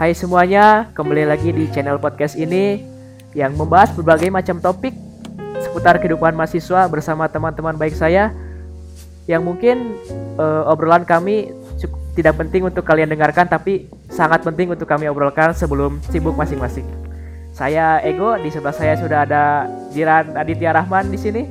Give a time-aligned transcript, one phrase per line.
[0.00, 2.80] Hai semuanya, kembali lagi di channel podcast ini
[3.36, 4.96] yang membahas berbagai macam topik
[5.60, 8.32] seputar kehidupan mahasiswa bersama teman-teman baik saya
[9.28, 10.00] yang mungkin
[10.40, 15.52] uh, obrolan kami cukup tidak penting untuk kalian dengarkan tapi sangat penting untuk kami obrolkan
[15.52, 16.88] sebelum sibuk masing-masing.
[17.52, 21.44] Saya Ego, di sebelah saya sudah ada Jiran Aditya Rahman di sini.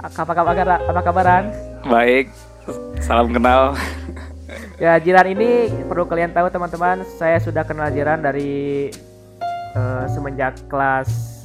[0.00, 0.56] Apa kabar?
[0.88, 1.52] Apa kabaran?
[1.84, 2.32] Baik,
[3.04, 3.76] salam kenal.
[4.80, 8.88] Ya Jiran ini perlu kalian tahu teman-teman, saya sudah kenal Jiran dari
[9.76, 11.44] uh, semenjak kelas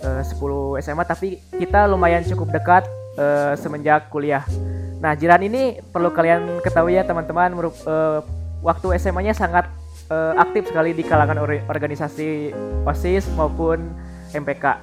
[0.00, 2.88] uh, 10 SMA, tapi kita lumayan cukup dekat
[3.20, 4.48] uh, semenjak kuliah.
[4.96, 8.24] Nah Jiran ini perlu kalian ketahui ya teman-teman, uh,
[8.64, 9.68] waktu SMA-nya sangat
[10.08, 12.48] uh, aktif sekali di kalangan or organisasi
[12.88, 13.92] OSIS maupun
[14.32, 14.80] MPK.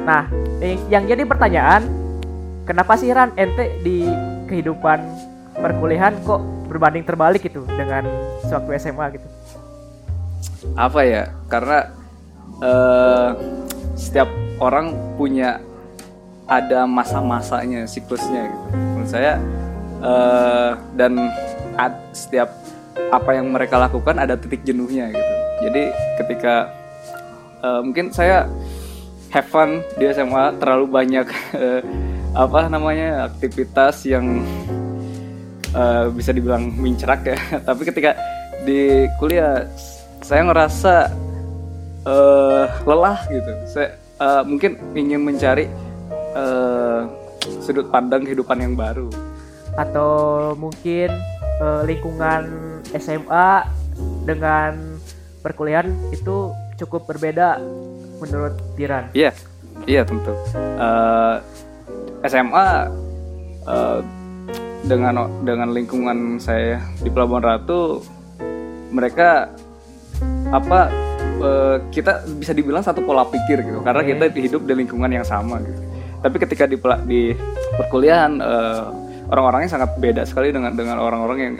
[0.00, 0.32] Nah,
[0.88, 1.84] yang jadi pertanyaan,
[2.64, 4.08] kenapa sih Ran ente di
[4.48, 4.98] kehidupan
[5.60, 8.04] perkuliahan kok berbanding terbalik gitu dengan
[8.44, 9.28] sewaktu SMA gitu?
[10.76, 11.32] Apa ya?
[11.48, 11.92] Karena
[12.60, 13.30] uh,
[13.96, 14.28] setiap
[14.60, 15.60] orang punya
[16.46, 18.66] ada masa-masanya, siklusnya gitu.
[18.74, 19.32] Menurut saya
[20.00, 21.18] uh, dan
[21.74, 22.52] ad, setiap
[23.10, 25.34] apa yang mereka lakukan ada titik jenuhnya gitu.
[25.66, 25.82] Jadi
[26.22, 26.70] ketika
[27.64, 28.46] uh, mungkin saya
[29.30, 31.26] have fun di SMA terlalu banyak
[31.56, 31.80] uh,
[32.46, 34.44] apa namanya aktivitas yang
[35.76, 37.38] uh, bisa dibilang mincerak ya
[37.68, 38.16] tapi ketika
[38.64, 39.68] di kuliah
[40.24, 41.12] saya ngerasa
[42.08, 45.68] uh, lelah gitu saya uh, mungkin ingin mencari
[46.32, 47.04] uh,
[47.60, 49.12] sudut pandang kehidupan yang baru
[49.76, 50.10] atau
[50.56, 51.12] mungkin
[51.60, 52.48] uh, lingkungan
[52.96, 53.68] SMA
[54.24, 54.96] dengan
[55.44, 57.60] perkuliahan itu cukup berbeda
[58.20, 59.12] menurut Diran.
[59.12, 59.32] Iya,
[59.84, 60.32] iya tentu.
[60.56, 61.38] Uh,
[62.24, 62.68] SMA
[63.68, 64.00] uh,
[64.86, 68.00] dengan dengan lingkungan saya di Pelabuhan Ratu
[68.94, 69.50] mereka
[70.54, 70.88] apa
[71.42, 73.82] uh, kita bisa dibilang satu pola pikir gitu.
[73.82, 75.82] Karena kita hidup di lingkungan yang sama gitu.
[76.22, 77.34] Tapi ketika di di
[77.76, 78.82] perkuliahan uh,
[79.28, 81.54] orang-orangnya sangat beda sekali dengan dengan orang-orang yang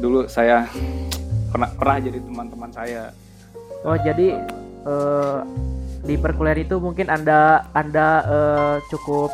[0.00, 0.64] dulu saya
[1.52, 3.12] pernah pernah jadi teman-teman saya.
[3.84, 4.40] Oh jadi
[4.88, 5.44] uh,
[6.04, 8.24] di perkuliahan itu mungkin anda anda
[8.88, 9.32] cukup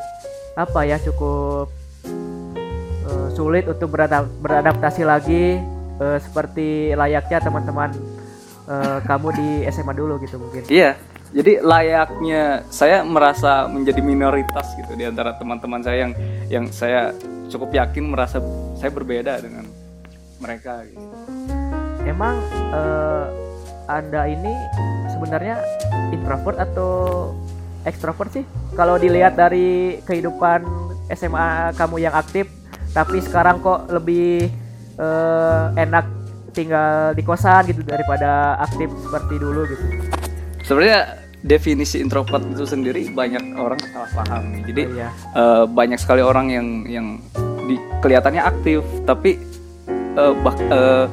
[0.59, 1.80] apa ya cukup
[3.41, 3.97] sulit untuk
[4.45, 5.57] beradaptasi lagi
[5.97, 7.89] uh, seperti layaknya teman-teman
[8.69, 10.69] uh, kamu di SMA dulu gitu mungkin.
[10.69, 11.01] Iya.
[11.31, 16.13] Jadi layaknya saya merasa menjadi minoritas gitu di antara teman-teman saya yang
[16.51, 17.15] yang saya
[17.47, 18.43] cukup yakin merasa
[18.75, 19.63] saya berbeda dengan
[20.43, 21.07] mereka gitu.
[22.03, 22.35] Emang
[22.75, 23.31] uh,
[23.87, 24.51] Anda ini
[25.15, 25.63] sebenarnya
[26.11, 26.91] introvert atau
[27.87, 28.45] ekstrovert sih?
[28.75, 30.67] Kalau dilihat dari kehidupan
[31.15, 32.60] SMA kamu yang aktif
[32.91, 34.51] tapi sekarang kok lebih
[34.99, 36.07] uh, enak
[36.51, 39.85] tinggal di kosan gitu daripada aktif seperti dulu gitu.
[40.67, 44.61] Sebenarnya definisi introvert itu sendiri banyak orang salah paham.
[44.67, 45.09] Jadi oh, iya.
[45.33, 47.07] uh, banyak sekali orang yang yang
[47.65, 49.41] di, kelihatannya aktif tapi
[50.19, 51.07] uh, bah, uh,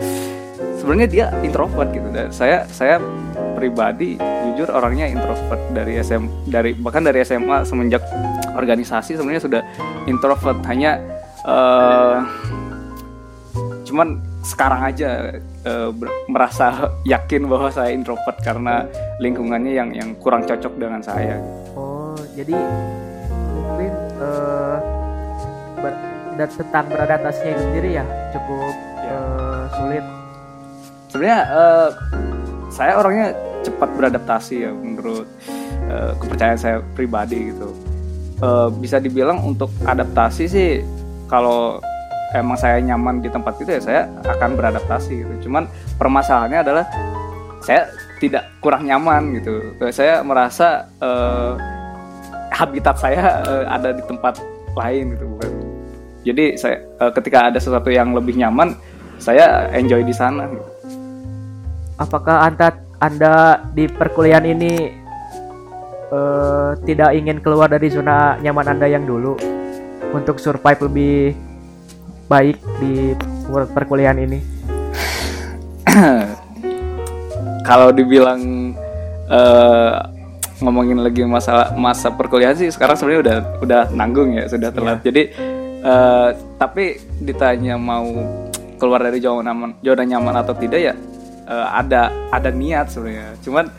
[0.81, 2.09] sebenarnya dia introvert gitu.
[2.11, 2.99] Dan saya saya
[3.55, 8.03] pribadi jujur orangnya introvert dari SM dari bahkan dari SMA semenjak
[8.57, 9.61] organisasi sebenarnya sudah
[10.09, 10.59] introvert.
[10.67, 10.99] Hanya
[11.47, 12.27] uh,
[13.87, 15.09] cuman sekarang aja
[15.67, 15.89] uh,
[16.31, 18.87] merasa yakin bahwa saya introvert karena
[19.19, 21.39] lingkungannya yang yang kurang cocok dengan saya.
[21.75, 22.55] Oh, jadi
[23.55, 23.93] mungkin
[24.23, 24.77] uh,
[25.83, 25.93] ber,
[26.39, 29.17] dan tentang beradaptasinya itu sendiri ya cukup ya.
[29.19, 30.05] Uh, sulit.
[31.07, 31.89] Sebenarnya uh,
[32.71, 33.27] saya orangnya
[33.67, 35.27] cepat beradaptasi ya menurut
[35.91, 37.71] uh, kepercayaan saya pribadi gitu.
[38.37, 40.85] Uh, bisa dibilang untuk adaptasi sih
[41.27, 41.79] kalau
[42.35, 45.33] emang saya nyaman di tempat itu ya saya akan beradaptasi gitu.
[45.47, 46.85] Cuman permasalahannya adalah
[47.63, 49.75] saya tidak kurang nyaman gitu.
[49.93, 51.55] Saya merasa uh,
[52.51, 54.41] habitat saya uh, ada di tempat
[54.73, 55.51] lain gitu bukan.
[56.27, 58.75] Jadi saya uh, ketika ada sesuatu yang lebih nyaman,
[59.21, 60.49] saya enjoy di sana.
[60.49, 60.65] Gitu.
[61.97, 62.67] Apakah anda
[62.97, 64.91] anda di perkuliahan ini
[66.11, 69.56] uh, tidak ingin keluar dari zona nyaman anda yang dulu?
[70.13, 71.15] Untuk survive lebih
[72.27, 73.15] baik di
[73.73, 74.39] perkuliahan ini?
[77.67, 78.71] Kalau dibilang
[79.27, 79.93] uh,
[80.63, 84.99] ngomongin lagi masalah masa perkuliahan sih sekarang sebenarnya udah udah nanggung ya sudah telat.
[85.01, 85.05] Yeah.
[85.11, 85.21] Jadi
[85.83, 88.07] uh, tapi ditanya mau
[88.77, 90.93] keluar dari zona nyaman zona nyaman atau tidak ya
[91.49, 93.37] uh, ada ada niat sebenarnya.
[93.41, 93.69] Cuman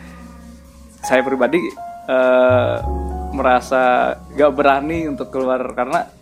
[1.03, 1.59] saya pribadi
[2.07, 2.83] uh,
[3.31, 6.18] merasa gak berani untuk keluar karena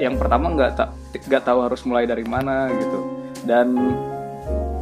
[0.00, 3.00] yang pertama nggak tak nggak tahu harus mulai dari mana gitu
[3.44, 3.68] dan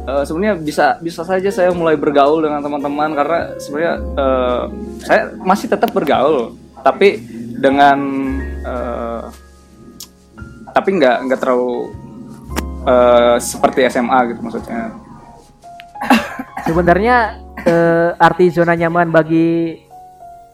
[0.07, 4.63] eh, sebenarnya bisa bisa saja saya mulai bergaul dengan teman-teman karena sebenarnya eh,
[5.03, 7.19] saya masih tetap bergaul tapi
[7.59, 7.97] dengan
[8.63, 9.23] eh,
[10.71, 11.91] tapi nggak nggak terlalu
[12.87, 14.95] eh, seperti SMA gitu maksudnya
[16.67, 19.77] Sebenarnya eh, arti zona nyaman bagi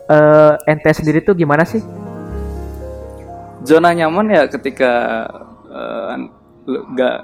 [0.07, 1.83] eh, ente sendiri tuh gimana sih?
[3.68, 4.92] Zona nyaman ya ketika
[6.68, 7.18] nggak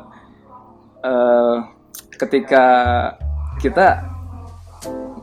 [1.03, 1.55] eh,
[2.19, 2.65] ketika
[3.59, 3.87] kita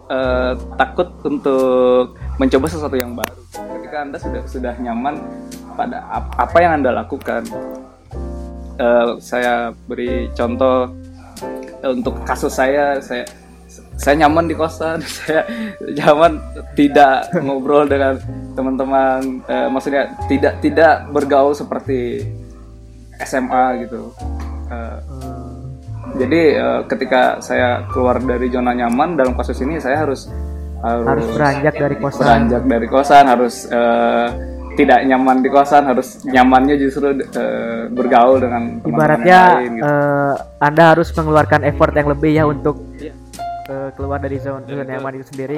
[0.09, 3.41] eh, takut untuk mencoba sesuatu yang baru.
[3.79, 5.21] Ketika anda sudah sudah nyaman
[5.77, 7.45] pada ap- apa yang anda lakukan.
[8.81, 10.89] Eh, saya beri contoh
[11.85, 13.25] untuk kasus saya saya
[14.01, 15.45] saya nyaman di kosan saya
[15.93, 16.41] nyaman
[16.73, 18.17] tidak ngobrol dengan
[18.51, 22.25] teman-teman eh, maksudnya tidak tidak bergaul seperti
[23.21, 24.11] SMA gitu
[24.71, 24.99] Eh,
[26.17, 30.31] jadi eh, ketika saya keluar dari zona nyaman dalam kasus ini saya harus
[30.81, 32.23] harus, Harus beranjak dari kosan.
[32.23, 34.29] beranjak dari kosan harus eh,
[34.73, 39.85] tidak nyaman di kosan harus nyamannya justru eh, bergaul dengan teman-teman Ibaratnya yang lain, gitu.
[39.85, 43.13] eh, Anda harus mengeluarkan effort yang lebih ya untuk Iya.
[43.93, 45.57] Keluar dari zona, zona nyaman itu sendiri.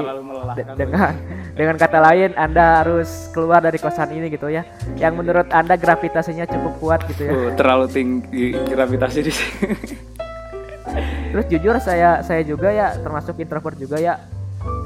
[0.75, 1.13] dengan
[1.59, 4.65] dengan kata lain Anda harus keluar dari kosan ini gitu ya.
[4.97, 7.33] Yang menurut Anda gravitasinya cukup kuat gitu ya.
[7.33, 9.67] Oh, terlalu tinggi gravitasi di sini.
[11.33, 14.21] Terus jujur saya saya juga ya termasuk introvert juga ya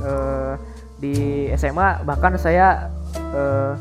[0.07, 0.55] eh,
[0.97, 1.15] di
[1.53, 2.95] SMA bahkan saya
[3.35, 3.73] eh,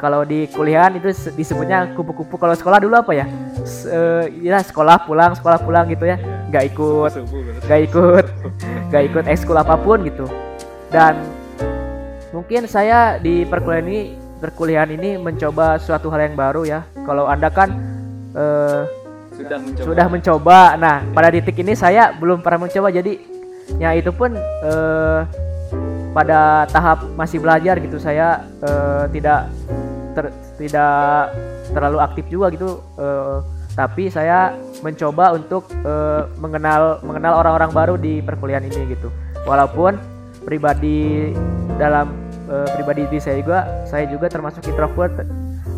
[0.00, 3.28] kalau di kuliahan itu se- disebutnya kupu-kupu kalau sekolah dulu apa ya
[3.60, 6.16] S- eh, ya sekolah pulang sekolah pulang gitu ya
[6.54, 7.12] nggak ikut
[7.66, 8.24] nggak ikut
[8.94, 10.30] nggak ikut ekskul apa pun gitu
[10.94, 11.18] dan
[12.30, 14.00] mungkin saya di perkuliahan ini
[14.38, 17.74] perkuliahan ini mencoba suatu hal yang baru ya kalau anda kan
[18.38, 18.82] eh,
[19.34, 19.82] Sudah mencoba.
[19.82, 20.58] sudah mencoba.
[20.78, 22.86] Nah, pada titik ini saya belum pernah mencoba.
[22.94, 23.18] Jadi,
[23.82, 25.20] ya itu pun eh,
[26.14, 27.98] pada tahap masih belajar gitu.
[27.98, 29.50] Saya eh, tidak
[30.14, 31.34] ter- tidak
[31.74, 32.78] terlalu aktif juga gitu.
[32.94, 33.38] eh,
[33.74, 39.10] tapi saya mencoba untuk eh, mengenal mengenal orang-orang baru di perkuliahan ini gitu.
[39.44, 39.98] Walaupun
[40.46, 41.34] pribadi
[41.76, 42.14] dalam
[42.46, 45.26] eh, pribadi diri saya juga saya juga termasuk introvert.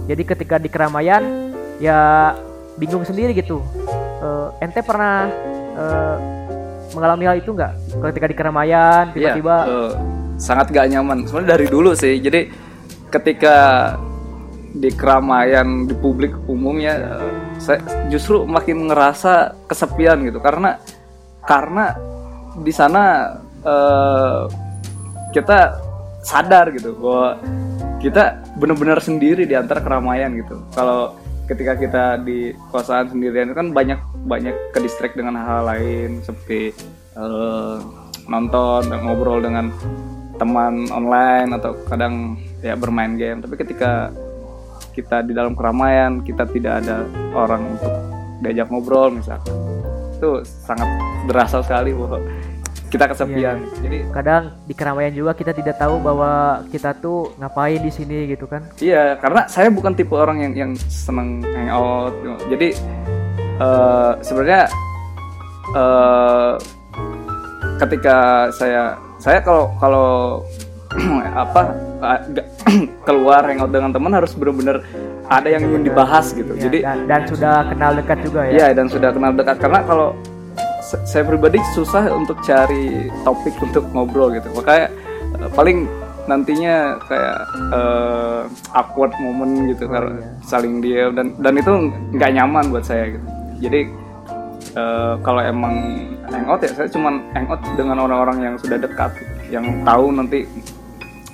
[0.07, 1.51] Jadi ketika di keramaian
[1.81, 2.33] ya
[2.77, 3.65] bingung sendiri gitu.
[4.21, 5.29] Eh, ente pernah
[5.77, 6.17] eh,
[6.93, 7.73] mengalami hal itu nggak?
[8.13, 9.93] Ketika di keramaian Iya, tiba-tiba eh,
[10.37, 11.25] sangat gak nyaman.
[11.25, 12.21] Sebenarnya dari dulu sih.
[12.21, 12.53] Jadi
[13.09, 13.57] ketika
[14.77, 16.93] di keramaian di publik umumnya
[17.25, 17.81] eh, saya
[18.12, 20.79] justru makin ngerasa kesepian gitu karena
[21.47, 21.94] karena
[22.61, 24.43] di sana eh,
[25.32, 25.58] kita
[26.26, 27.38] sadar gitu bahwa
[28.03, 30.62] kita benar-benar sendiri di antara keramaian gitu.
[30.75, 31.17] Kalau
[31.47, 36.75] ketika kita di kosan sendirian kan banyak banyak ke distract dengan hal lain seperti
[37.14, 37.76] eh,
[38.26, 39.70] nonton ngobrol dengan
[40.37, 44.12] teman online atau kadang ya bermain game tapi ketika
[44.97, 47.05] kita di dalam keramaian kita tidak ada
[47.37, 47.93] orang untuk
[48.41, 49.53] diajak ngobrol misalkan
[50.17, 50.89] itu sangat
[51.29, 52.25] berasa sekali bahwa
[52.89, 57.91] kita kesepian jadi kadang di keramaian juga kita tidak tahu bahwa kita tuh ngapain di
[57.91, 58.63] sini gitu kan.
[58.79, 62.15] Iya, karena saya bukan tipe orang yang yang seneng hangout.
[62.23, 62.39] gitu.
[62.55, 62.69] Jadi
[63.59, 64.63] eh, sebenarnya
[65.75, 66.53] eh,
[67.83, 70.09] ketika saya saya kalau kalau
[71.45, 71.75] apa
[73.09, 74.85] keluar hangout dengan teman harus benar-benar
[75.26, 76.53] ada yang ingin dibahas gitu.
[76.55, 78.53] Ya, Jadi dan, dan sudah kenal dekat juga ya.
[78.53, 79.57] Iya dan sudah kenal dekat.
[79.59, 80.15] Karena kalau
[80.87, 84.47] saya pribadi susah untuk cari topik untuk ngobrol gitu.
[84.55, 84.87] Makanya
[85.43, 85.91] eh, paling
[86.26, 87.38] nantinya kayak
[87.75, 88.43] eh,
[88.75, 93.26] awkward moment gitu karena saling diam dan dan itu nggak nyaman buat saya gitu.
[93.67, 93.81] Jadi
[94.79, 95.75] eh, kalau emang
[96.31, 100.47] hangout ya saya cuman hangout dengan orang-orang yang sudah dekat gitu, yang tahu nanti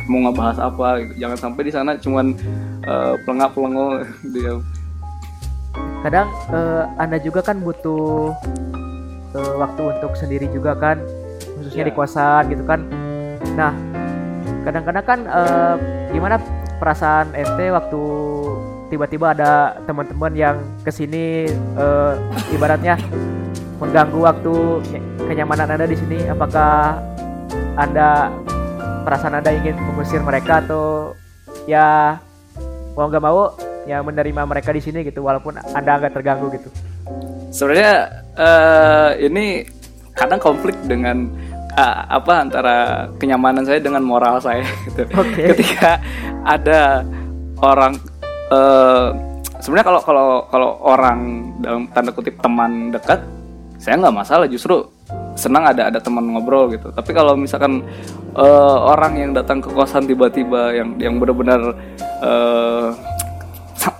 [0.05, 1.13] mau ngebahas apa gitu.
[1.19, 2.27] Jangan sampai di sana cuman
[2.83, 3.91] eh, pelengak-pelengok
[4.35, 4.61] diam
[6.03, 8.35] kadang eh, anda juga kan butuh
[9.33, 10.99] eh, waktu untuk sendiri juga kan
[11.57, 11.89] khususnya Ya.
[11.89, 12.83] di kosan gitu kan.
[13.55, 13.71] Nah
[14.63, 15.75] kadang-kadang kan eh,
[16.11, 16.37] gimana
[16.77, 18.03] perasaan ente waktu
[18.91, 22.13] tiba-tiba ada teman-teman yang ke sini eh,
[22.51, 22.99] ibaratnya
[23.79, 24.53] mengganggu waktu
[24.91, 26.19] ny- kenyamanan anda di sini?
[26.27, 26.99] Apakah
[27.75, 28.29] anda
[29.03, 31.13] perasaan anda ingin mengusir mereka atau
[31.67, 32.19] ya
[32.97, 33.53] mau nggak mau
[33.87, 36.69] ya menerima mereka di sini gitu walaupun anda agak terganggu gitu
[37.51, 37.93] sebenarnya
[38.39, 39.67] eh, ini
[40.17, 41.29] kadang konflik dengan
[41.77, 42.77] eh, apa antara
[43.21, 45.05] kenyamanan saya dengan moral saya gitu.
[45.17, 45.53] Oke.
[45.57, 46.01] Ketika
[46.47, 47.05] ada
[47.61, 47.97] orang
[48.51, 49.09] eh,
[49.61, 51.19] sebenarnya kalau kalau kalau orang
[51.63, 53.23] dalam tanda kutip teman dekat
[53.79, 54.87] saya nggak masalah justru
[55.35, 56.89] senang ada ada teman ngobrol gitu.
[56.89, 57.81] Tapi kalau misalkan
[58.33, 61.73] uh, orang yang datang ke kosan tiba-tiba yang yang benar-benar
[62.21, 62.93] uh,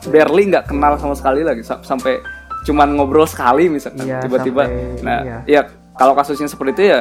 [0.07, 2.21] barely nggak kenal sama sekali lagi sampai
[2.63, 4.63] cuman ngobrol sekali misalkan Iya, tiba-tiba.
[4.67, 5.39] sampai- nah iya.
[5.45, 5.61] ya
[5.95, 7.01] kalau kasusnya seperti itu ya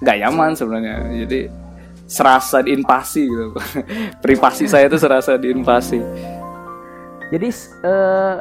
[0.00, 0.94] nggak nyaman sebenarnya.
[1.20, 1.40] Jadi
[2.04, 3.46] serasa diinvasi gitu.
[4.24, 6.00] Privasi saya itu serasa diinvasi.
[7.30, 7.48] Jadi
[7.86, 8.36] eh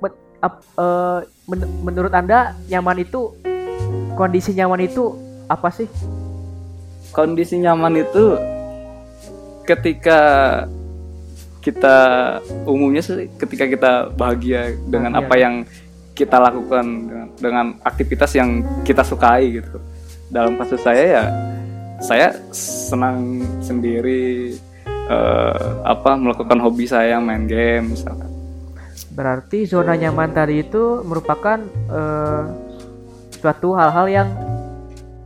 [0.00, 3.30] men- eh, men- menurut Anda nyaman itu
[4.20, 5.16] kondisi nyaman itu
[5.48, 5.88] apa sih?
[7.10, 8.38] kondisi nyaman itu
[9.66, 10.20] ketika
[11.60, 11.96] kita
[12.64, 15.26] umumnya sih ketika kita bahagia dengan Bahagia.
[15.28, 15.54] apa yang
[16.16, 19.76] kita lakukan dengan, dengan aktivitas yang kita sukai gitu
[20.32, 21.24] dalam kasus saya ya
[22.00, 28.30] saya senang sendiri eh, apa melakukan hobi saya main game misalkan
[29.10, 31.58] Berarti zona nyaman tadi itu merupakan
[31.90, 32.44] eh,
[33.40, 34.28] suatu hal-hal yang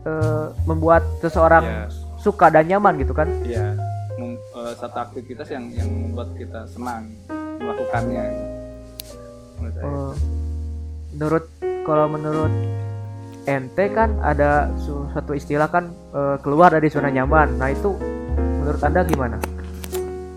[0.05, 1.85] eh, membuat seseorang Ya.
[2.17, 3.27] suka dan nyaman gitu kan?
[3.43, 3.75] Iya,
[4.15, 7.09] mem- eh, satu aktivitas yang yang membuat kita senang
[7.59, 8.25] melakukannya.
[9.59, 9.81] Menurut.
[9.81, 10.13] Eh,
[11.15, 11.45] menurut
[11.83, 12.53] kalau menurut
[13.45, 17.57] ente kan ada su- suatu istilah kan eh, keluar dari zona nyaman.
[17.57, 17.97] Nah itu
[18.61, 19.37] menurut anda gimana?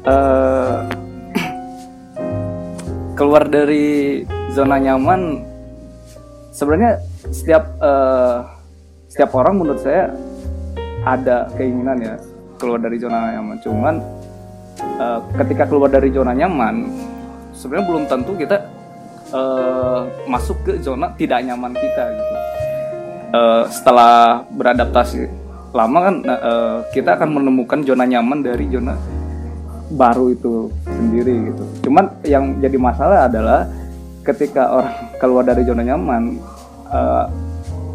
[0.03, 0.77] Eh,
[3.13, 5.43] keluar dari zona nyaman,
[6.51, 8.37] sebenarnya setiap eh,
[9.07, 10.11] setiap orang menurut saya
[11.07, 12.15] ada keinginan ya
[12.59, 13.57] keluar dari zona nyaman.
[13.63, 13.95] Cuman
[14.79, 16.87] eh, ketika keluar dari zona nyaman,
[17.55, 18.57] sebenarnya belum tentu kita
[19.31, 22.35] eh, masuk ke zona tidak nyaman kita gitu.
[23.27, 25.27] Eh, setelah beradaptasi
[25.75, 28.95] lama kan eh, kita akan menemukan zona nyaman dari zona
[29.91, 31.63] baru itu sendiri gitu.
[31.87, 33.67] Cuman yang jadi masalah adalah
[34.23, 36.39] ketika orang keluar dari zona nyaman
[36.87, 37.25] eh,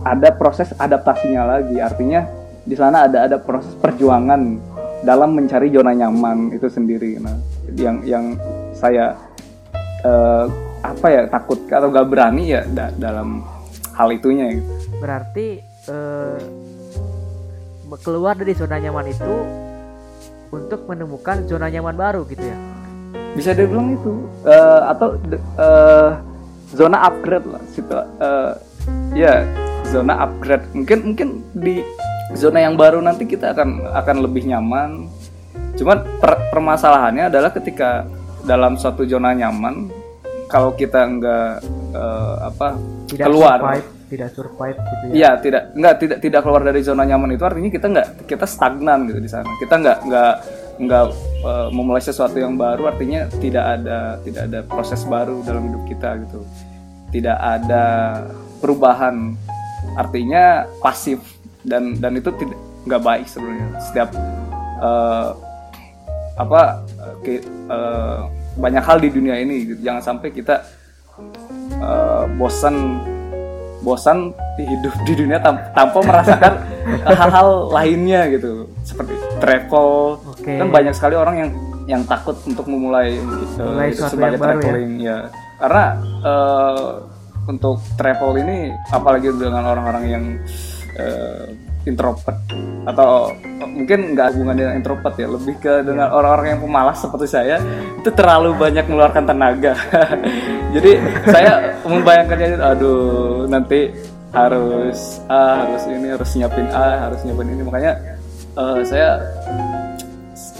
[0.02, 1.78] ada proses adaptasinya lagi.
[1.78, 2.26] Artinya
[2.62, 4.58] di sana ada ada proses perjuangan
[5.02, 7.18] dalam mencari zona nyaman itu sendiri.
[7.18, 7.36] Nah,
[7.74, 8.24] yang yang
[8.72, 9.14] saya
[10.02, 10.44] eh,
[10.82, 13.46] apa ya takut atau gak berani ya da- dalam
[13.94, 14.70] hal itunya gitu.
[14.98, 15.46] Berarti
[17.86, 19.34] me- keluar dari zona nyaman itu
[20.50, 22.58] untuk menemukan zona nyaman baru gitu ya?
[23.32, 24.12] bisa dibilang itu
[24.44, 25.16] Eh, atau
[25.56, 26.10] eh,
[26.72, 28.52] zona upgrade lah situ eh,
[29.12, 29.44] ya
[29.88, 31.84] zona upgrade mungkin mungkin di
[32.32, 35.08] zona yang baru nanti kita akan akan lebih nyaman
[35.76, 38.08] cuman per- permasalahannya adalah ketika
[38.44, 39.92] dalam suatu zona nyaman
[40.52, 41.52] kalau kita nggak
[41.96, 42.76] eh, apa
[43.08, 45.12] Tidak keluar survive, tidak survive gitu ya?
[45.12, 49.08] Iya, tidak nggak tidak tidak keluar dari zona nyaman itu artinya kita nggak kita stagnan
[49.08, 49.48] gitu di sana.
[49.56, 50.34] Kita nggak nggak
[50.84, 51.04] nggak
[51.40, 56.20] eh, memulai sesuatu yang baru artinya tidak ada tidak ada proses baru dalam hidup kita
[56.28, 56.44] gitu.
[57.12, 57.84] Tidak ada
[58.62, 59.34] perubahan.
[59.98, 61.18] Artinya pasif
[61.66, 63.68] dan dan itu tidak nggak baik sebenarnya.
[63.82, 64.08] Setiap
[64.78, 65.28] eh,
[66.32, 66.62] apa
[67.20, 68.20] ke- eh,
[68.52, 69.80] banyak hal di dunia ini gitu.
[69.84, 70.64] jangan sampai kita
[71.76, 73.00] eh, bosan
[73.82, 76.52] bosan di hidup di dunia tam- tanpa merasakan
[77.18, 80.54] hal-hal lainnya gitu seperti travel Oke.
[80.54, 81.50] kan banyak sekali orang yang
[81.90, 83.18] yang takut untuk memulai
[83.58, 84.42] uh, Mulai sesuatu sebagai ya?
[84.46, 85.18] traveling ya
[85.58, 85.84] karena
[86.22, 86.86] uh,
[87.48, 90.24] untuk travel ini apalagi dengan orang-orang yang
[90.98, 91.46] uh,
[91.86, 92.38] introvert.
[92.86, 97.56] Atau mungkin nggak hubungan dengan introvert ya lebih ke dengan orang-orang yang pemalas seperti saya
[97.98, 99.74] itu terlalu banyak mengeluarkan tenaga.
[100.74, 100.92] Jadi
[101.28, 103.80] saya membayangkannya itu, aduh nanti
[104.32, 107.62] harus A harus ini harus nyiapin A harus nyiapin ini.
[107.62, 107.92] Makanya
[108.56, 109.08] eh, saya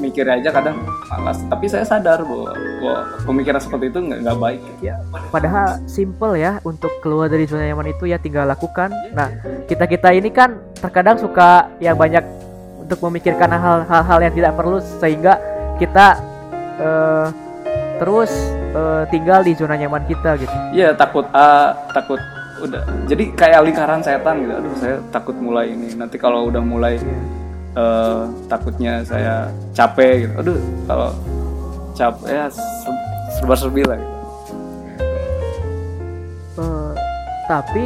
[0.01, 0.81] mikir aja kadang
[1.11, 2.97] malas tapi saya sadar bahwa, bahwa
[3.29, 4.99] pemikiran seperti itu nggak nggak baik Ya,
[5.31, 8.91] padahal simple ya untuk keluar dari zona nyaman itu ya tinggal lakukan.
[9.15, 9.31] Nah,
[9.71, 12.25] kita kita ini kan terkadang suka ya banyak
[12.83, 13.47] untuk memikirkan
[13.87, 15.39] hal-hal yang tidak perlu sehingga
[15.79, 16.19] kita
[16.83, 17.27] eh,
[18.03, 18.33] terus
[18.75, 20.57] eh, tinggal di zona nyaman kita gitu.
[20.75, 22.19] Iya takut A, takut
[22.59, 22.83] udah.
[23.07, 24.53] Jadi kayak lingkaran setan gitu.
[24.59, 25.95] Aduh saya takut mulai ini.
[25.95, 26.99] Nanti kalau udah mulai
[27.73, 30.33] eh, takutnya saya capek gitu.
[30.41, 31.11] Aduh kalau
[31.93, 33.03] capek ya ser-
[33.39, 33.97] serba-serbi lah.
[33.97, 34.17] Gitu.
[36.61, 36.93] Eh,
[37.49, 37.85] tapi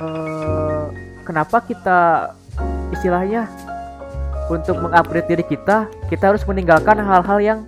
[0.00, 0.84] eh,
[1.24, 2.00] kenapa kita
[2.92, 3.48] istilahnya
[4.52, 7.58] untuk mengupgrade diri kita kita harus meninggalkan hal-hal yang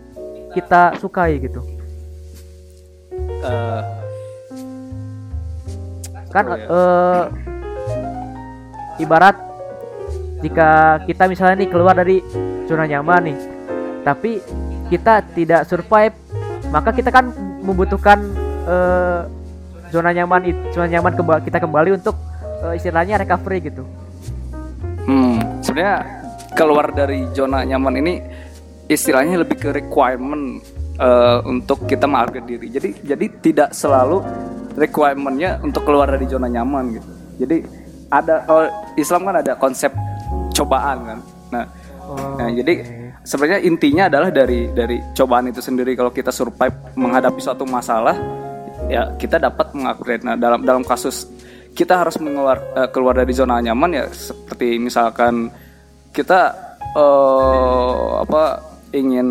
[0.52, 1.64] kita sukai gitu
[3.44, 3.82] Eh,
[6.32, 7.24] kan eh,
[8.96, 9.36] ibarat
[10.44, 12.20] jika kita misalnya nih keluar dari
[12.68, 13.36] zona nyaman nih
[14.04, 14.44] tapi
[14.92, 16.12] kita tidak survive
[16.68, 17.32] maka kita kan
[17.64, 18.20] membutuhkan
[18.68, 19.24] eh,
[19.94, 20.42] zona nyaman
[20.74, 22.18] zona nyaman kembali kita kembali untuk
[22.66, 23.86] uh, istilahnya recovery gitu.
[25.06, 26.02] Hmm sebenarnya
[26.58, 28.14] keluar dari zona nyaman ini
[28.90, 30.58] istilahnya lebih ke requirement
[30.98, 32.66] uh, untuk kita menghargai diri.
[32.74, 34.18] Jadi jadi tidak selalu
[34.74, 37.08] requirementnya untuk keluar dari zona nyaman gitu.
[37.46, 37.56] Jadi
[38.10, 38.66] ada kalau
[38.98, 39.94] Islam kan ada konsep
[40.54, 41.18] cobaan kan.
[41.50, 41.64] Nah,
[42.06, 42.74] oh, nah jadi
[43.26, 48.14] sebenarnya intinya adalah dari dari cobaan itu sendiri kalau kita survive menghadapi suatu masalah
[48.86, 50.22] ya kita dapat mengupgrade.
[50.22, 51.26] Nah dalam dalam kasus
[51.74, 55.50] kita harus mengeluar uh, keluar dari zona nyaman ya seperti misalkan
[56.14, 56.54] kita
[56.94, 58.62] uh, apa
[58.94, 59.28] ingin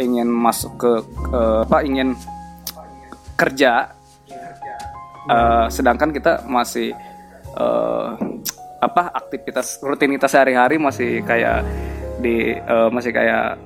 [0.00, 0.92] ingin masuk ke
[1.36, 2.16] uh, apa ingin
[3.36, 3.92] kerja
[5.28, 6.96] uh, sedangkan kita masih
[7.60, 8.16] uh,
[8.78, 11.66] apa aktivitas rutinitas sehari-hari masih kayak
[12.22, 13.58] di uh, masih kayak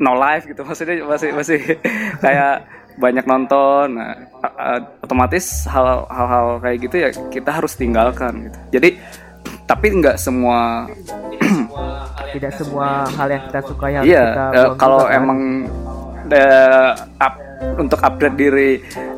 [0.00, 0.64] no life gitu.
[0.68, 1.60] Maksudnya masih masih
[2.24, 2.64] kayak
[2.96, 3.98] banyak nonton.
[3.98, 8.58] Nah, uh, otomatis hal-hal kayak gitu ya kita harus tinggalkan gitu.
[8.80, 8.90] Jadi
[9.64, 10.88] tapi nggak semua
[12.36, 15.16] tidak semua hal yang kita suka yang iya kita uh, kalau kan.
[15.20, 15.40] emang
[16.32, 16.90] uh,
[17.20, 17.34] up,
[17.80, 18.70] untuk upgrade diri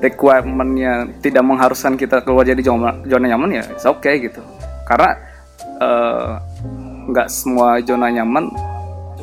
[0.02, 4.42] requirementnya tidak mengharuskan kita keluar jadi zona, zona nyaman ya oke okay gitu.
[4.86, 5.18] Karena
[7.06, 8.48] nggak uh, semua zona nyaman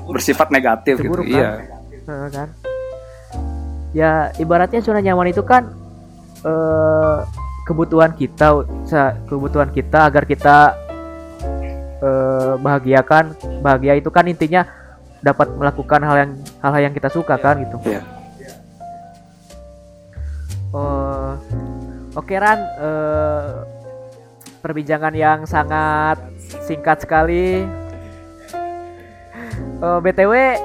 [0.10, 1.22] bersifat negatif gitu.
[1.24, 1.28] Kan?
[1.28, 1.50] iya.
[2.06, 2.48] Uh, kan?
[3.94, 5.70] Ya ibaratnya zona nyaman itu kan
[6.46, 7.26] uh,
[7.64, 8.66] kebutuhan kita
[9.30, 10.76] kebutuhan kita agar kita
[12.04, 13.34] uh, bahagiakan
[13.64, 14.68] bahagia itu kan intinya
[15.24, 17.80] dapat melakukan hal yang hal-hal yang kita suka kan gitu.
[17.88, 18.04] Yeah.
[20.76, 21.40] uh,
[22.18, 22.60] oke okay, Ran.
[22.76, 23.64] Uh,
[24.64, 26.23] perbincangan yang sangat
[26.64, 27.68] singkat sekali.
[29.84, 30.56] Uh, btw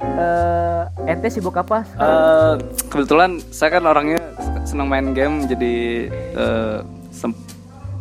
[0.00, 2.56] uh, ente sibuk apa uh,
[2.88, 4.20] kebetulan saya kan orangnya
[4.64, 6.80] senang main game jadi uh,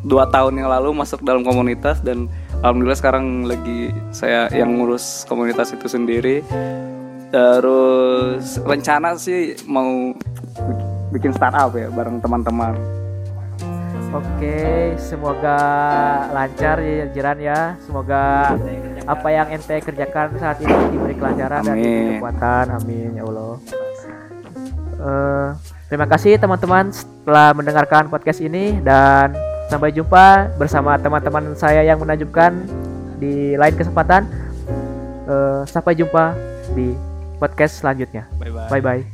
[0.04, 2.28] dua tahun yang lalu masuk dalam komunitas dan
[2.60, 6.44] alhamdulillah sekarang lagi saya yang ngurus komunitas itu sendiri.
[7.34, 10.14] Terus rencana sih mau
[11.10, 13.03] bikin startup ya bareng teman-teman
[14.14, 15.58] Oke, semoga
[16.30, 17.60] lancar ya Jiran ya.
[17.82, 18.54] Semoga
[19.10, 21.68] apa yang ente kerjakan saat ini diberi kelancaran Amin.
[21.68, 22.66] dan diberi kekuatan.
[22.78, 23.54] Amin ya Allah.
[25.04, 25.48] Uh,
[25.90, 26.94] terima kasih teman-teman
[27.26, 29.34] telah mendengarkan podcast ini dan
[29.74, 32.54] Sampai jumpa bersama teman-teman saya yang menajubkan
[33.18, 34.28] di lain kesempatan.
[35.26, 36.38] Uh, sampai jumpa
[36.78, 36.94] di
[37.42, 38.30] podcast selanjutnya.
[38.38, 38.70] Bye bye.
[38.70, 39.13] Bye bye.